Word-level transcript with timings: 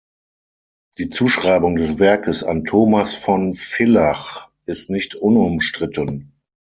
Die 0.97 1.09
Zuschreibung 1.09 1.75
des 1.75 1.99
Werkes 1.99 2.43
an 2.43 2.65
Thomas 2.65 3.13
von 3.13 3.53
Villach 3.53 4.49
ist 4.65 4.89
nicht 4.89 5.13
unumstritten. 5.13 6.33